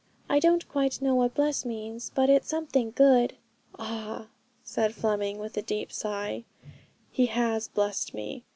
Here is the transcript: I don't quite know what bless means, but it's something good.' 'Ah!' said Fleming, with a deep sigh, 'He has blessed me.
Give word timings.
I 0.27 0.39
don't 0.39 0.67
quite 0.67 0.99
know 0.99 1.13
what 1.13 1.35
bless 1.35 1.63
means, 1.63 2.11
but 2.15 2.27
it's 2.27 2.49
something 2.49 2.89
good.' 2.95 3.35
'Ah!' 3.77 4.29
said 4.63 4.95
Fleming, 4.95 5.37
with 5.37 5.55
a 5.57 5.61
deep 5.61 5.91
sigh, 5.91 6.43
'He 7.11 7.27
has 7.27 7.67
blessed 7.67 8.15
me. 8.15 8.43